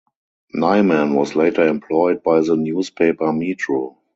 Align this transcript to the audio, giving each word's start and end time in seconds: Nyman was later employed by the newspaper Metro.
Nyman 0.55 1.13
was 1.13 1.35
later 1.35 1.67
employed 1.67 2.23
by 2.23 2.41
the 2.41 2.55
newspaper 2.57 3.31
Metro. 3.31 3.99